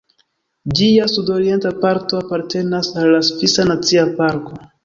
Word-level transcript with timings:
Ĝia 0.79 1.09
sudorienta 1.11 1.73
parto 1.85 2.19
apartenas 2.23 2.93
al 3.03 3.13
la 3.17 3.23
Svisa 3.31 3.71
Nacia 3.73 4.09
Parko. 4.21 4.61